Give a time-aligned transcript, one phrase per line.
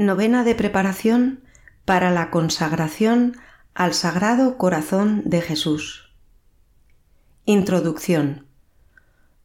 [0.00, 1.44] Novena de preparación
[1.84, 3.36] para la consagración
[3.74, 6.14] al Sagrado Corazón de Jesús.
[7.44, 8.46] Introducción.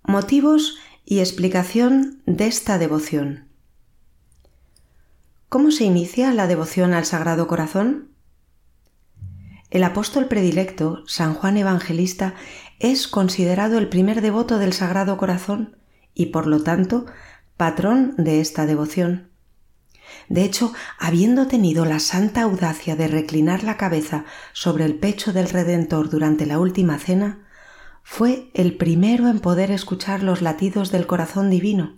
[0.02, 3.50] Motivos y explicación de esta devoción.
[5.50, 8.12] ¿Cómo se inicia la devoción al Sagrado Corazón?
[9.72, 12.34] El apóstol predilecto, San Juan Evangelista,
[12.80, 15.76] es considerado el primer devoto del Sagrado Corazón
[16.14, 17.08] y por lo tanto
[17.58, 19.35] patrón de esta devoción.
[20.30, 25.50] De hecho, habiendo tenido la santa audacia de reclinar la cabeza sobre el pecho del
[25.50, 27.46] Redentor durante la última cena,
[28.04, 31.98] fue el primero en poder escuchar los latidos del corazón divino,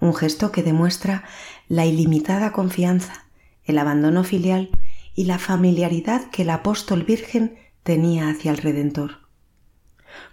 [0.00, 1.24] un gesto que demuestra
[1.68, 3.26] la ilimitada confianza,
[3.64, 4.70] el abandono filial
[5.14, 9.28] y la familiaridad que el apóstol virgen tenía hacia el Redentor.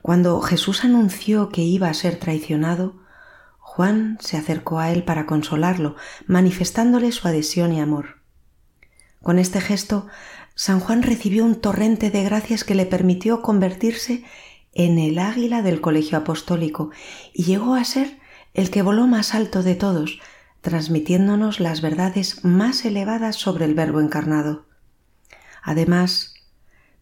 [0.01, 3.04] Cuando Jesús anunció que iba a ser traicionado,
[3.75, 5.97] Juan se acercó a él para consolarlo,
[6.27, 8.21] manifestándole su adhesión y amor.
[9.21, 10.07] Con este gesto,
[10.55, 14.23] San Juan recibió un torrente de gracias que le permitió convertirse
[14.71, 16.91] en el águila del colegio apostólico
[17.33, 18.17] y llegó a ser
[18.53, 20.21] el que voló más alto de todos,
[20.61, 24.67] transmitiéndonos las verdades más elevadas sobre el Verbo encarnado.
[25.61, 26.35] Además,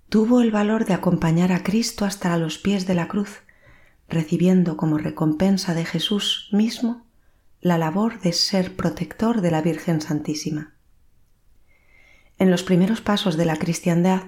[0.10, 3.43] tuvo el valor de acompañar a Cristo hasta los pies de la cruz,
[4.14, 7.06] recibiendo como recompensa de Jesús mismo
[7.60, 10.74] la labor de ser protector de la Virgen Santísima.
[12.38, 14.24] En los primeros pasos de la cristiandad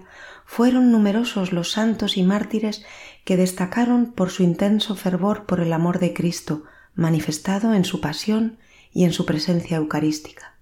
[0.45, 2.85] fueron numerosos los santos y mártires
[3.25, 6.63] que destacaron por su intenso fervor por el amor de Cristo,
[6.93, 8.57] manifestado en su pasión
[8.91, 10.55] y en su presencia eucarística.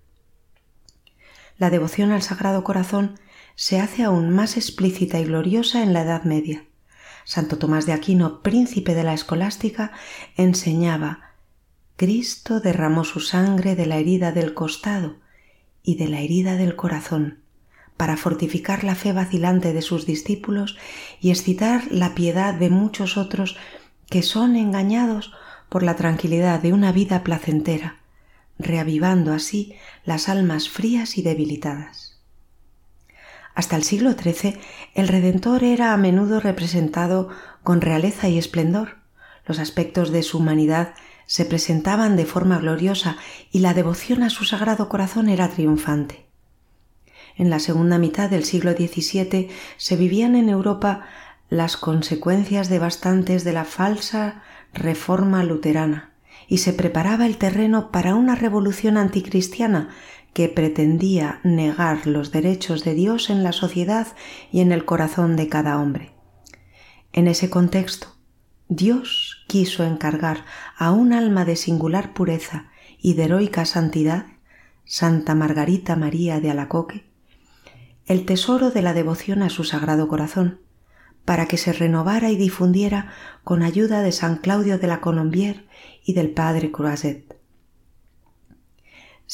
[1.58, 3.20] La devoción al Sagrado Corazón
[3.56, 6.66] se hace aún más explícita y gloriosa en la Edad Media.
[7.26, 9.92] Santo Tomás de Aquino, príncipe de la escolástica,
[10.36, 11.34] enseñaba
[11.96, 15.18] Cristo derramó su sangre de la herida del costado
[15.84, 17.40] y de la herida del corazón
[17.98, 20.78] para fortificar la fe vacilante de sus discípulos
[21.22, 23.56] y excitar la piedad de muchos otros
[24.10, 25.32] que son engañados
[25.70, 27.98] por la tranquilidad de una vida placentera,
[28.60, 32.03] reavivando así las almas frías y debilitadas.
[33.56, 34.60] Hasta el siglo XIII
[34.96, 37.30] el Redentor era a menudo representado
[37.62, 38.98] con realeza y esplendor.
[39.46, 43.18] Los aspectos de su humanidad se presentaban de forma gloriosa
[43.52, 46.28] y la devoción a su sagrado corazón era triunfante.
[47.36, 51.06] En la segunda mitad del siglo XVII se vivían en Europa
[51.50, 54.44] las consecuencias devastantes de la falsa
[54.74, 56.12] reforma luterana
[56.48, 59.90] y se preparaba el terreno para una revolución anticristiana
[60.34, 64.08] que pretendía negar los derechos de Dios en la sociedad
[64.52, 66.12] y en el corazón de cada hombre.
[67.12, 68.08] En ese contexto,
[68.68, 70.46] Dios quiso encargar
[70.78, 74.26] a un alma de singular pureza y de heroica santidad,
[74.86, 77.06] Santa Margarita María de Alacoque,
[78.06, 80.62] el tesoro de la devoción a su sagrado corazón,
[81.24, 83.12] para que se renovara y difundiera
[83.44, 85.68] con ayuda de San Claudio de la Colombier
[86.04, 87.43] y del Padre Croiset.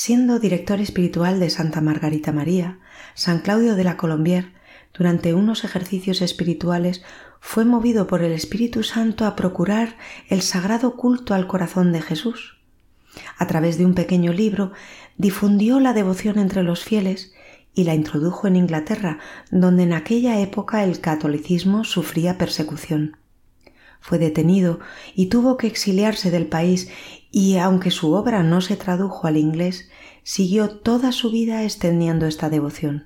[0.01, 2.79] Siendo director espiritual de Santa Margarita María,
[3.15, 4.53] San Claudio de la Colombier,
[4.97, 7.03] durante unos ejercicios espirituales,
[7.41, 9.97] fue movido por el Espíritu Santo a procurar
[10.29, 12.61] el sagrado culto al corazón de Jesús.
[13.37, 14.71] A través de un pequeño libro
[15.17, 17.33] difundió la devoción entre los fieles
[17.73, 19.19] y la introdujo en Inglaterra,
[19.51, 23.17] donde en aquella época el catolicismo sufría persecución.
[23.99, 24.79] Fue detenido
[25.13, 26.89] y tuvo que exiliarse del país
[27.31, 29.89] y aunque su obra no se tradujo al inglés,
[30.23, 33.05] siguió toda su vida extendiendo esta devoción.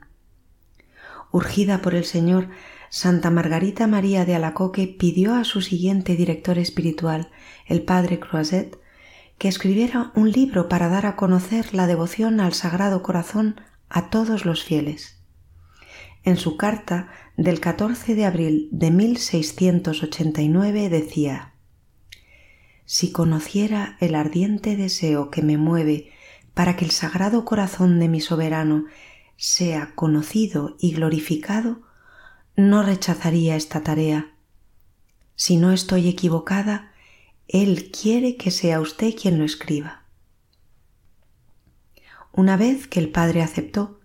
[1.32, 2.50] Urgida por el Señor,
[2.90, 7.32] Santa Margarita María de Alacoque pidió a su siguiente director espiritual,
[7.66, 8.80] el padre Croiset,
[9.40, 14.46] que escribiera un libro para dar a conocer la devoción al Sagrado Corazón a todos
[14.46, 15.20] los fieles.
[16.24, 21.53] En su carta del 14 de abril de 1689 decía
[22.86, 26.12] si conociera el ardiente deseo que me mueve
[26.54, 28.86] para que el sagrado corazón de mi soberano
[29.38, 31.82] sea conocido y glorificado,
[32.56, 34.36] no rechazaría esta tarea.
[35.36, 36.92] Si no estoy equivocada,
[37.48, 40.04] Él quiere que sea usted quien lo escriba.
[42.32, 44.00] Una vez que el padre aceptó,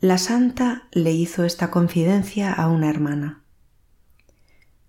[0.00, 3.43] la santa le hizo esta confidencia a una hermana.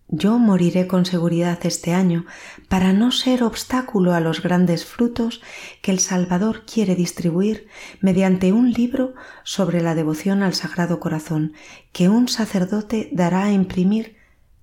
[0.07, 2.25] Yo moriré con seguridad este año
[2.69, 5.41] para no ser obstáculo a los grandes frutos
[5.81, 7.67] que el Salvador quiere distribuir
[8.01, 11.53] mediante un libro sobre la devoción al Sagrado Corazón
[11.91, 14.17] que un sacerdote dará a imprimir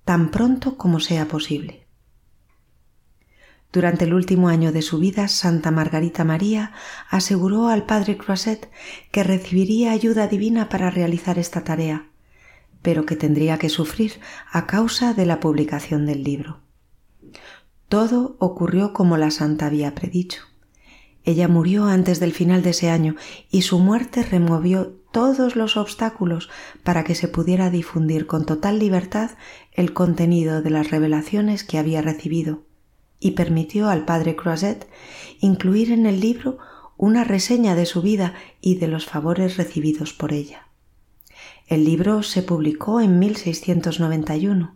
[0.05, 1.87] tan pronto como sea posible.
[3.73, 6.71] Durante el último año de su vida, Santa Margarita María
[7.09, 8.71] aseguró al padre Croiset
[9.11, 12.12] que recibiría ayuda divina para realizar esta tarea,
[12.83, 14.19] pero que tendría que sufrir
[14.51, 16.59] a causa de la publicación del libro.
[17.89, 20.43] Todo ocurrió como la santa había predicho.
[21.23, 23.15] Ella murió antes del final de ese año
[23.49, 26.49] y su muerte removió todos los obstáculos
[26.83, 29.31] para que se pudiera difundir con total libertad
[29.71, 32.63] el contenido de las revelaciones que había recibido
[33.23, 34.85] y permitió al padre Croiset
[35.39, 36.57] incluir en el libro
[36.97, 40.62] una reseña de su vida y de los favores recibidos por ella.
[41.67, 44.75] El libro se publicó en 1691,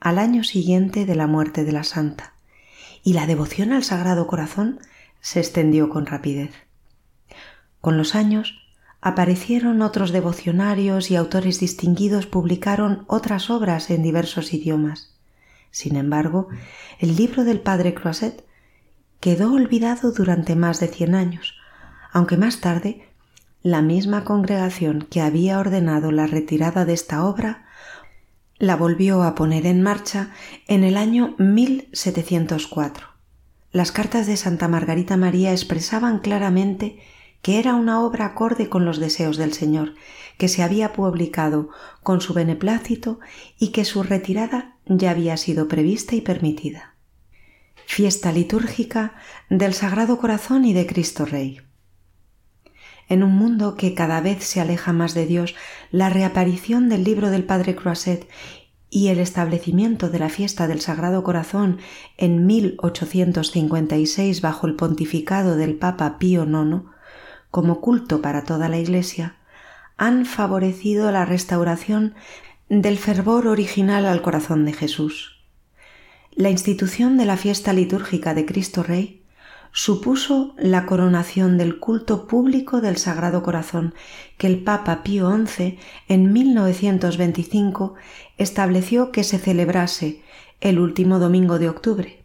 [0.00, 2.34] al año siguiente de la muerte de la santa,
[3.02, 4.80] y la devoción al Sagrado Corazón
[5.20, 6.52] se extendió con rapidez.
[7.80, 8.66] Con los años
[9.00, 15.14] aparecieron otros devocionarios y autores distinguidos publicaron otras obras en diversos idiomas.
[15.70, 16.48] Sin embargo,
[16.98, 18.44] el libro del padre Croiset
[19.20, 21.54] quedó olvidado durante más de cien años,
[22.12, 23.08] aunque más tarde
[23.66, 27.66] la misma congregación que había ordenado la retirada de esta obra
[28.58, 30.30] la volvió a poner en marcha
[30.68, 33.08] en el año 1704.
[33.72, 37.00] Las cartas de Santa Margarita María expresaban claramente
[37.42, 39.94] que era una obra acorde con los deseos del Señor,
[40.38, 41.70] que se había publicado
[42.04, 43.18] con su beneplácito
[43.58, 46.94] y que su retirada ya había sido prevista y permitida.
[47.84, 49.16] Fiesta litúrgica
[49.50, 51.65] del Sagrado Corazón y de Cristo Rey.
[53.08, 55.54] En un mundo que cada vez se aleja más de Dios,
[55.90, 58.28] la reaparición del libro del Padre Croiset
[58.90, 61.78] y el establecimiento de la fiesta del Sagrado Corazón
[62.16, 66.84] en 1856 bajo el pontificado del Papa Pío IX
[67.50, 69.36] como culto para toda la Iglesia,
[69.96, 72.14] han favorecido la restauración
[72.68, 75.42] del fervor original al corazón de Jesús.
[76.32, 79.22] La institución de la fiesta litúrgica de Cristo Rey
[79.76, 83.92] supuso la coronación del culto público del Sagrado Corazón
[84.38, 85.78] que el Papa Pío XI
[86.08, 87.94] en 1925
[88.38, 90.22] estableció que se celebrase
[90.62, 92.24] el último domingo de octubre.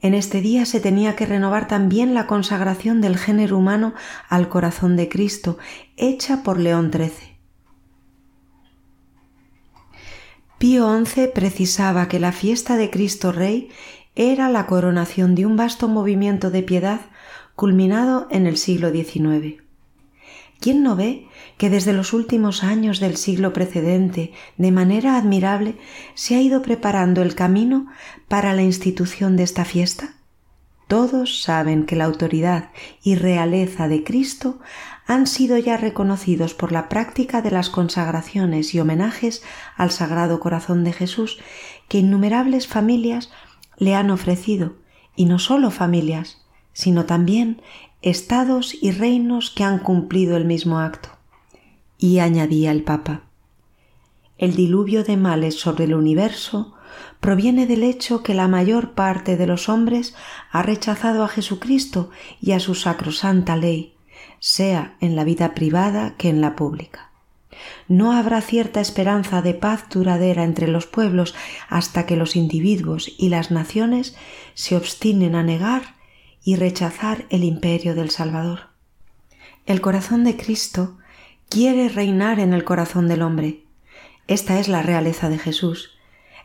[0.00, 3.94] En este día se tenía que renovar también la consagración del género humano
[4.28, 5.58] al corazón de Cristo,
[5.96, 7.38] hecha por León XIII.
[10.58, 13.70] Pío XI precisaba que la fiesta de Cristo Rey
[14.18, 17.02] era la coronación de un vasto movimiento de piedad
[17.54, 19.62] culminado en el siglo XIX.
[20.58, 25.76] ¿Quién no ve que desde los últimos años del siglo precedente, de manera admirable,
[26.14, 27.86] se ha ido preparando el camino
[28.26, 30.14] para la institución de esta fiesta?
[30.88, 32.70] Todos saben que la autoridad
[33.04, 34.58] y realeza de Cristo
[35.06, 39.44] han sido ya reconocidos por la práctica de las consagraciones y homenajes
[39.76, 41.38] al Sagrado Corazón de Jesús
[41.88, 43.30] que innumerables familias
[43.78, 44.74] le han ofrecido,
[45.16, 47.62] y no solo familias, sino también
[48.02, 51.08] estados y reinos que han cumplido el mismo acto.
[51.98, 53.22] Y añadía el Papa,
[54.38, 56.74] el diluvio de males sobre el universo
[57.20, 60.14] proviene del hecho que la mayor parte de los hombres
[60.52, 62.10] ha rechazado a Jesucristo
[62.40, 63.94] y a su sacrosanta ley,
[64.38, 67.07] sea en la vida privada que en la pública.
[67.88, 71.34] No habrá cierta esperanza de paz duradera entre los pueblos
[71.68, 74.16] hasta que los individuos y las naciones
[74.54, 75.94] se obstinen a negar
[76.42, 78.68] y rechazar el imperio del Salvador.
[79.66, 80.96] El corazón de Cristo
[81.48, 83.64] quiere reinar en el corazón del hombre.
[84.26, 85.98] Esta es la realeza de Jesús.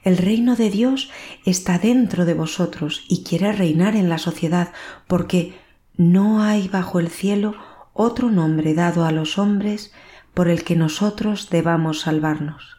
[0.03, 1.09] El reino de Dios
[1.45, 4.73] está dentro de vosotros y quiere reinar en la sociedad
[5.07, 5.53] porque
[5.95, 7.55] no hay bajo el cielo
[7.93, 9.93] otro nombre dado a los hombres
[10.33, 12.77] por el que nosotros debamos salvarnos.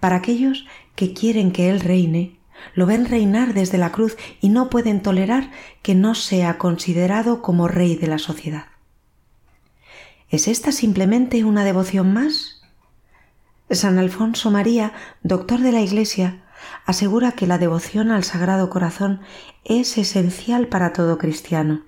[0.00, 2.38] Para aquellos que quieren que Él reine,
[2.74, 5.50] lo ven reinar desde la cruz y no pueden tolerar
[5.82, 8.66] que no sea considerado como rey de la sociedad.
[10.28, 12.62] ¿Es esta simplemente una devoción más?
[13.70, 16.42] San Alfonso María, doctor de la Iglesia,
[16.86, 19.20] asegura que la devoción al Sagrado Corazón
[19.64, 21.82] es esencial para todo cristiano.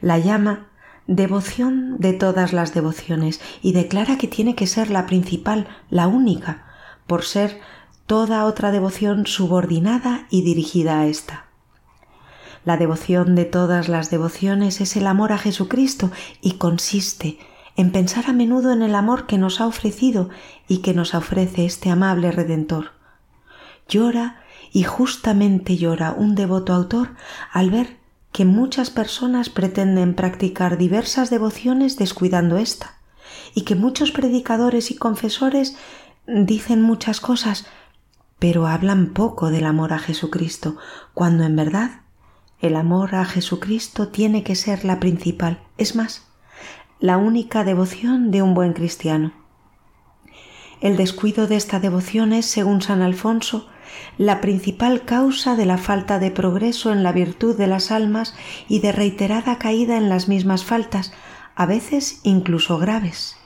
[0.00, 0.69] La llama
[1.10, 6.66] devoción de todas las devociones y declara que tiene que ser la principal, la única,
[7.08, 7.60] por ser
[8.06, 11.46] toda otra devoción subordinada y dirigida a ésta.
[12.64, 17.40] La devoción de todas las devociones es el amor a Jesucristo y consiste
[17.76, 20.30] en pensar a menudo en el amor que nos ha ofrecido
[20.68, 22.92] y que nos ofrece este amable Redentor.
[23.88, 27.16] Llora y justamente llora un devoto autor
[27.50, 27.99] al ver
[28.32, 32.98] que muchas personas pretenden practicar diversas devociones descuidando esta,
[33.54, 35.76] y que muchos predicadores y confesores
[36.26, 37.66] dicen muchas cosas,
[38.38, 40.76] pero hablan poco del amor a Jesucristo,
[41.14, 42.02] cuando en verdad
[42.60, 46.26] el amor a Jesucristo tiene que ser la principal, es más,
[47.00, 49.32] la única devoción de un buen cristiano.
[50.80, 53.68] El descuido de esta devoción es, según San Alfonso,
[54.18, 58.34] la principal causa de la falta de progreso en la virtud de las almas
[58.68, 61.12] y de reiterada caída en las mismas faltas,
[61.54, 63.36] a veces incluso graves.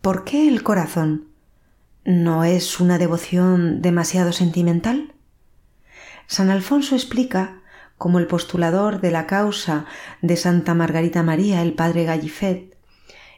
[0.00, 1.28] ¿Por qué el corazón?
[2.04, 5.14] ¿No es una devoción demasiado sentimental?
[6.26, 7.60] San Alfonso explica,
[7.98, 9.84] como el postulador de la causa
[10.22, 12.78] de Santa Margarita María, el padre Gallifet,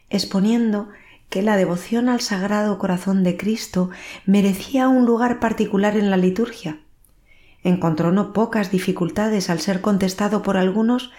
[0.08, 0.90] exponiendo
[1.32, 3.88] que la devoción al Sagrado Corazón de Cristo
[4.26, 6.80] merecía un lugar particular en la liturgia.
[7.64, 11.10] Encontró no pocas dificultades al ser contestado por algunos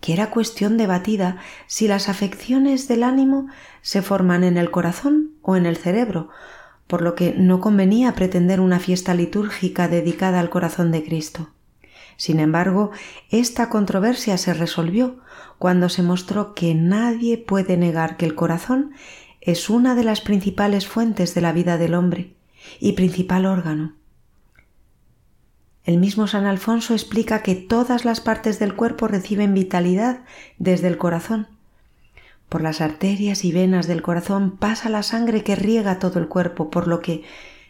[0.00, 3.48] que era cuestión debatida si las afecciones del ánimo
[3.82, 6.28] se forman en el corazón o en el cerebro,
[6.86, 11.50] por lo que no convenía pretender una fiesta litúrgica dedicada al corazón de Cristo.
[12.16, 12.92] Sin embargo,
[13.30, 15.18] esta controversia se resolvió
[15.58, 18.92] cuando se mostró que nadie puede negar que el corazón
[19.48, 22.34] es una de las principales fuentes de la vida del hombre
[22.80, 23.94] y principal órgano.
[25.84, 30.20] El mismo San Alfonso explica que todas las partes del cuerpo reciben vitalidad
[30.58, 31.48] desde el corazón.
[32.50, 36.68] Por las arterias y venas del corazón pasa la sangre que riega todo el cuerpo,
[36.68, 37.24] por lo que,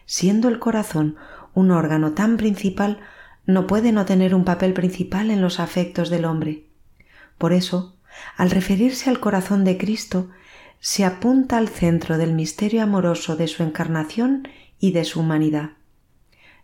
[0.04, 1.14] siendo el corazón
[1.54, 2.98] un órgano tan principal,
[3.46, 6.64] no puede no tener un papel principal en los afectos del hombre.
[7.38, 7.94] Por eso,
[8.36, 10.28] al referirse al corazón de Cristo,
[10.80, 15.70] se apunta al centro del misterio amoroso de su encarnación y de su humanidad.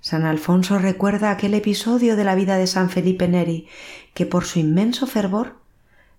[0.00, 3.68] San Alfonso recuerda aquel episodio de la vida de San Felipe Neri,
[4.12, 5.56] que por su inmenso fervor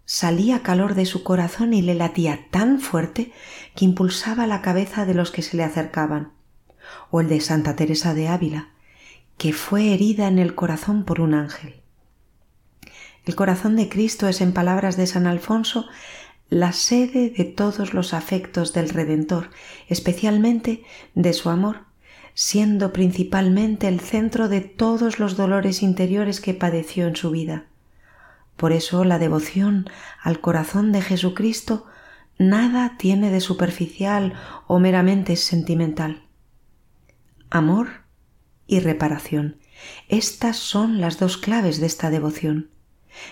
[0.05, 3.31] salía calor de su corazón y le latía tan fuerte
[3.75, 6.31] que impulsaba la cabeza de los que se le acercaban,
[7.11, 8.69] o el de Santa Teresa de Ávila,
[9.37, 11.81] que fue herida en el corazón por un ángel.
[13.25, 15.87] El corazón de Cristo es, en palabras de San Alfonso,
[16.49, 19.49] la sede de todos los afectos del Redentor,
[19.87, 20.83] especialmente
[21.15, 21.85] de su amor,
[22.33, 27.65] siendo principalmente el centro de todos los dolores interiores que padeció en su vida.
[28.57, 29.89] Por eso la devoción
[30.21, 31.85] al corazón de Jesucristo
[32.37, 34.33] nada tiene de superficial
[34.67, 36.23] o meramente sentimental.
[37.49, 38.03] Amor
[38.67, 39.57] y reparación.
[40.07, 42.69] Estas son las dos claves de esta devoción.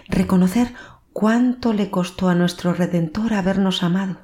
[0.07, 0.73] Reconocer
[1.13, 4.21] cuánto le costó a nuestro Redentor habernos amado,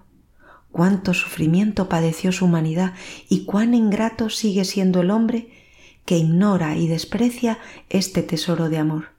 [0.71, 2.93] cuánto sufrimiento padeció su humanidad
[3.29, 5.49] y cuán ingrato sigue siendo el hombre
[6.05, 9.09] que ignora y desprecia este tesoro de amor.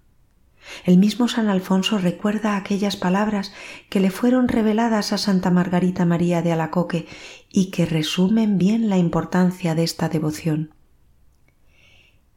[0.85, 3.53] El mismo San Alfonso recuerda aquellas palabras
[3.89, 7.07] que le fueron reveladas a Santa Margarita María de Alacoque
[7.49, 10.75] y que resumen bien la importancia de esta devoción.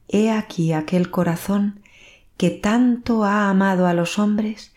[0.08, 1.82] He aquí aquel corazón
[2.38, 4.74] que tanto ha amado a los hombres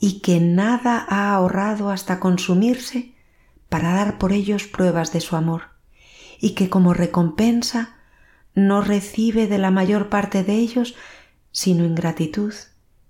[0.00, 3.14] y que nada ha ahorrado hasta consumirse
[3.68, 5.64] para dar por ellos pruebas de su amor,
[6.40, 7.96] y que como recompensa
[8.54, 10.96] no recibe de la mayor parte de ellos
[11.52, 12.54] sino ingratitud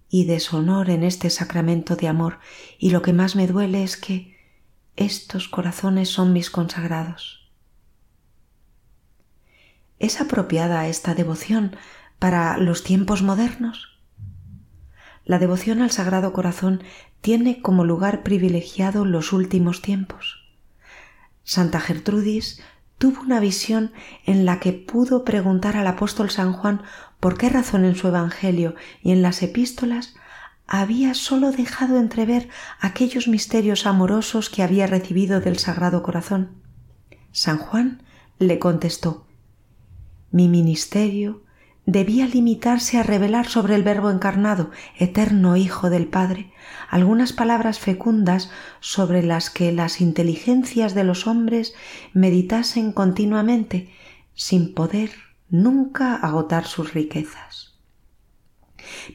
[0.09, 2.41] y deshonor en este sacramento de amor,
[2.79, 4.37] y lo que más me duele es que
[4.97, 7.49] estos corazones son mis consagrados.
[10.01, 11.77] ¿Es apropiada esta devoción
[12.19, 14.00] para los tiempos modernos?
[15.25, 16.83] La devoción al Sagrado Corazón
[17.21, 20.41] tiene como lugar privilegiado los últimos tiempos.
[21.45, 22.63] Santa Gertrudis
[22.99, 23.93] tuvo una visión
[24.27, 26.83] en la que pudo preguntar al apóstol San Juan
[27.19, 30.15] por qué razón en su Evangelio y en las epístolas
[30.67, 32.49] había sólo dejado entrever
[32.79, 36.63] aquellos misterios amorosos que había recibido del Sagrado Corazón.
[37.33, 38.03] San Juan
[38.39, 39.27] le contestó
[40.31, 41.43] Mi ministerio
[41.91, 46.53] debía limitarse a revelar sobre el Verbo encarnado, eterno Hijo del Padre,
[46.89, 51.75] algunas palabras fecundas sobre las que las inteligencias de los hombres
[52.13, 53.91] meditasen continuamente,
[54.35, 55.11] sin poder
[55.49, 57.79] nunca agotar sus riquezas.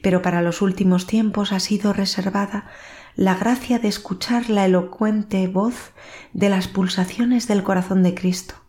[0.02, 2.66] Pero para los últimos tiempos ha sido reservada
[3.14, 5.92] la gracia de escuchar la elocuente voz
[6.34, 8.65] de las pulsaciones del corazón de Cristo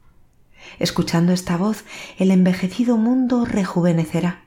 [0.79, 1.83] Escuchando esta voz,
[2.17, 4.43] el envejecido mundo rejuvenecerá,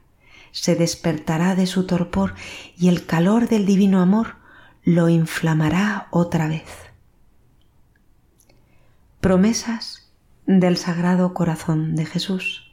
[0.52, 2.34] se despertará de su torpor
[2.76, 4.36] y el calor del divino amor
[4.84, 6.68] lo inflamará otra vez.
[9.20, 10.10] Promesas
[10.46, 12.72] del Sagrado Corazón de Jesús.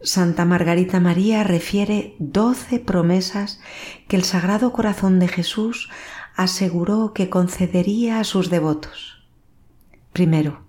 [0.00, 3.60] Santa Margarita María refiere doce promesas
[4.06, 5.90] que el Sagrado Corazón de Jesús
[6.36, 9.24] aseguró que concedería a sus devotos.
[10.12, 10.63] Primero,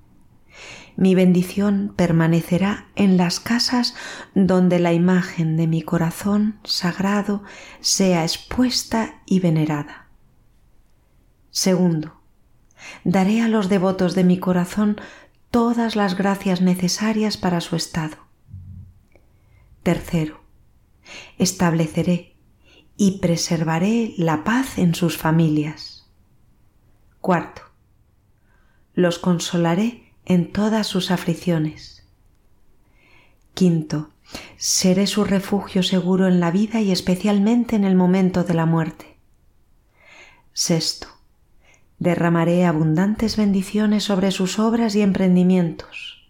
[0.97, 3.95] Mi bendición permanecerá en las casas
[4.33, 7.43] donde la imagen de mi corazón sagrado
[7.81, 10.07] sea expuesta y venerada.
[11.51, 12.21] Segundo,
[13.03, 14.97] daré a los devotos de mi corazón
[15.51, 18.17] todas las gracias necesarias para su estado.
[19.83, 20.41] Tercero,
[21.37, 22.35] estableceré
[22.97, 26.09] y preservaré la paz en sus familias.
[27.19, 27.61] Cuarto,
[28.93, 32.03] los consolaré en todas sus aflicciones.
[33.53, 34.09] Quinto,
[34.57, 39.17] seré su refugio seguro en la vida y especialmente en el momento de la muerte.
[40.53, 41.07] Sexto,
[41.99, 46.29] derramaré abundantes bendiciones sobre sus obras y emprendimientos.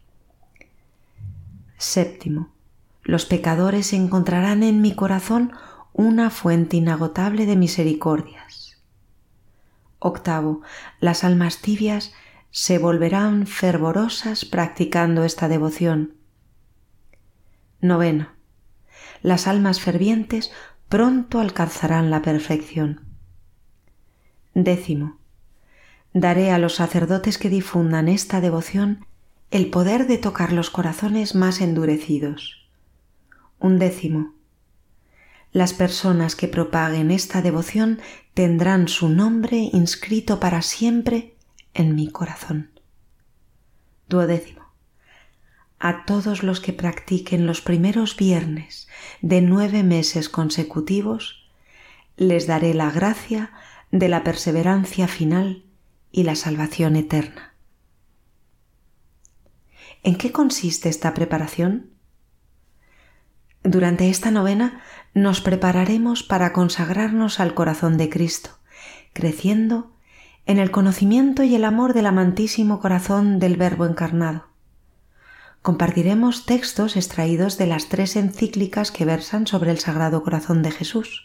[1.78, 2.50] Séptimo,
[3.04, 5.52] los pecadores encontrarán en mi corazón
[5.94, 8.78] una fuente inagotable de misericordias.
[10.00, 10.62] Octavo,
[11.00, 12.14] las almas tibias
[12.57, 16.13] se volverán fervorosas practicando esta devoción.
[17.81, 18.29] Noveno.
[19.21, 20.53] Las almas fervientes
[20.88, 23.01] pronto alcanzarán la perfección.
[24.53, 25.19] Décimo.
[26.13, 29.05] Daré a los sacerdotes que difundan esta devoción
[29.51, 32.69] el poder de tocar los corazones más endurecidos.
[33.59, 34.33] Un décimo.
[35.51, 38.00] Las personas que propaguen esta devoción
[38.33, 41.35] tendrán su nombre inscrito para siempre
[41.75, 42.72] en mi corazón.
[44.10, 44.65] Duodécimo.
[45.77, 48.88] A todos los que practiquen los primeros viernes
[49.22, 51.48] de nueve meses consecutivos,
[52.17, 53.51] les daré la gracia
[53.91, 55.65] de la perseverancia final
[56.12, 57.53] y la salvación eterna.
[60.01, 61.91] ¿En qué consiste esta preparación?
[63.63, 64.82] Durante esta novena
[65.13, 68.51] nos prepararemos para consagrarnos al corazón de Cristo,
[69.13, 69.95] creciendo
[70.46, 74.48] en el conocimiento y el amor del amantísimo corazón del Verbo encarnado.
[75.62, 81.24] Compartiremos textos extraídos de las tres encíclicas que versan sobre el Sagrado Corazón de Jesús.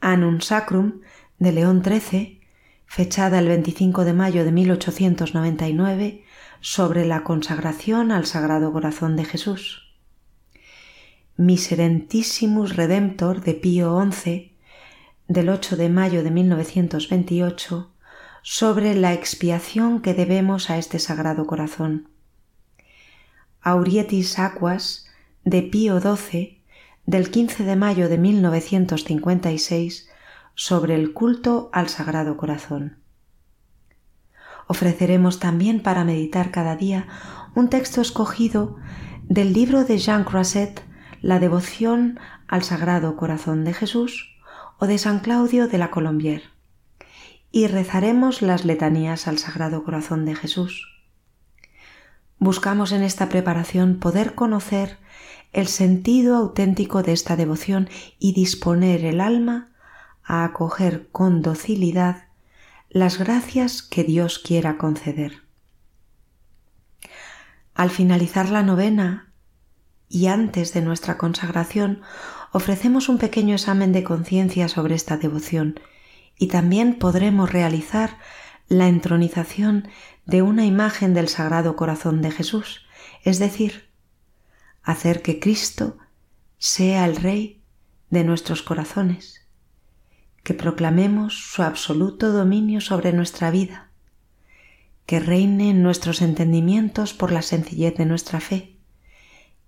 [0.00, 1.00] Annum Sacrum
[1.40, 2.40] de León XIII,
[2.86, 6.24] fechada el 25 de mayo de 1899,
[6.60, 9.82] sobre la consagración al Sagrado Corazón de Jesús.
[11.36, 14.55] Miserentissimus Redemptor de Pío XI,
[15.28, 17.90] del 8 de mayo de 1928
[18.42, 22.08] sobre la expiación que debemos a este Sagrado Corazón.
[23.60, 25.08] Aurietis Aquas
[25.44, 26.62] de Pío XII
[27.06, 30.08] del 15 de mayo de 1956
[30.54, 32.98] sobre el culto al Sagrado Corazón.
[34.68, 37.08] Ofreceremos también para meditar cada día
[37.54, 38.76] un texto escogido
[39.24, 40.82] del libro de Jean Croisset,
[41.20, 44.35] La devoción al Sagrado Corazón de Jesús,
[44.78, 46.42] o de San Claudio de la Colombier
[47.50, 50.92] y rezaremos las letanías al Sagrado Corazón de Jesús.
[52.38, 54.98] Buscamos en esta preparación poder conocer
[55.52, 59.70] el sentido auténtico de esta devoción y disponer el alma
[60.22, 62.24] a acoger con docilidad
[62.90, 65.42] las gracias que Dios quiera conceder.
[67.74, 69.32] Al finalizar la novena
[70.08, 72.02] y antes de nuestra consagración,
[72.52, 75.80] ofrecemos un pequeño examen de conciencia sobre esta devoción
[76.38, 78.18] y también podremos realizar
[78.68, 79.88] la entronización
[80.24, 82.86] de una imagen del Sagrado Corazón de Jesús,
[83.22, 83.88] es decir,
[84.82, 85.98] hacer que Cristo
[86.58, 87.62] sea el Rey
[88.10, 89.46] de nuestros corazones,
[90.42, 93.90] que proclamemos su absoluto dominio sobre nuestra vida,
[95.06, 98.75] que reine en nuestros entendimientos por la sencillez de nuestra fe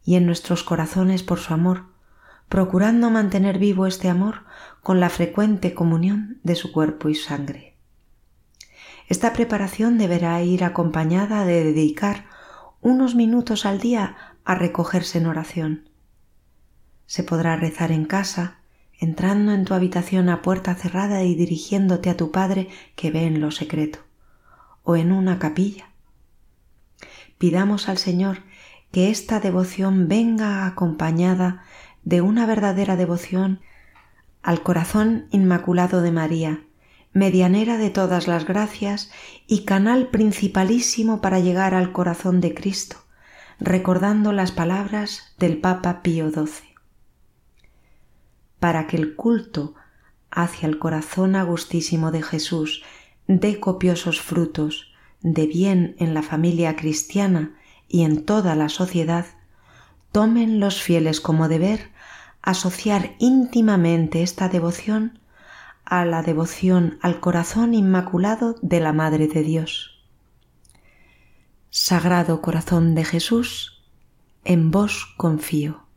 [0.09, 1.85] y en nuestros corazones por su amor,
[2.49, 4.47] procurando mantener vivo este amor
[4.81, 7.77] con la frecuente comunión de su cuerpo y sangre.
[9.09, 12.25] Esta preparación deberá ir acompañada de dedicar
[12.81, 14.16] unos minutos al día
[14.47, 15.90] a recogerse en oración.
[17.05, 18.61] Se podrá rezar en casa,
[18.99, 23.42] entrando en tu habitación a puerta cerrada y dirigiéndote a tu Padre que ve en
[23.42, 23.99] lo secreto,
[24.85, 25.90] o en una capilla.
[27.37, 28.48] Pidamos al Señor
[28.90, 31.62] que esta devoción venga acompañada
[32.05, 33.61] de una verdadera devoción
[34.42, 36.62] al corazón inmaculado de María,
[37.12, 39.11] medianera de todas las gracias
[39.46, 42.96] y canal principalísimo para llegar al corazón de Cristo,
[43.59, 46.68] recordando las palabras del Papa Pío XII.
[48.59, 49.74] Para que el culto
[50.31, 52.83] hacia el corazón agustísimo de Jesús
[53.27, 57.55] dé copiosos frutos de bien en la familia cristiana
[57.88, 59.27] y en toda la sociedad,
[60.12, 61.90] tomen los fieles como deber
[62.42, 65.18] asociar íntimamente esta devoción
[65.85, 70.05] a la devoción al corazón inmaculado de la Madre de Dios.
[71.70, 73.83] Sagrado Corazón de Jesús,
[74.44, 75.88] en vos confío.